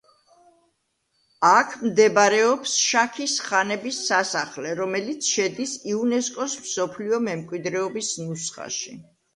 აქ 1.49 1.75
მდებარეობს 1.81 2.73
შაქის 2.85 3.37
ხანების 3.49 4.01
სასახლე 4.09 4.75
რომელიც 4.83 5.31
შედის 5.37 5.77
იუნესკოს 5.95 6.61
მსოფლიო 6.67 7.25
მემკვიდრეობის 7.31 8.15
ნუსხაში. 8.27 9.03